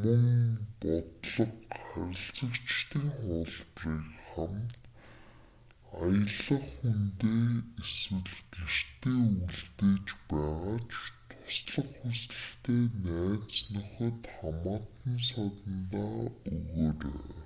мөн 0.00 0.26
бодлого/харилцагчдын 0.80 3.06
хуулбарыг 3.22 4.08
хамт 4.26 4.74
аялах 6.04 6.66
хүндээ 6.76 7.46
эсвэл 7.82 8.32
гэртээ 8.54 9.18
үлдэж 9.44 10.04
байгаа 10.30 10.76
ч 10.90 10.92
туслах 11.30 11.90
хүсэлтэй 12.00 12.82
найз 13.06 13.54
нөхөд 13.74 14.20
хамаатан 14.34 15.14
садандаа 15.30 16.16
өгөөрэй 16.86 17.42